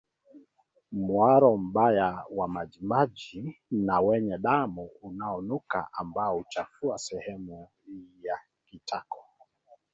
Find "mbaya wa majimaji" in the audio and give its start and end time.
1.57-3.55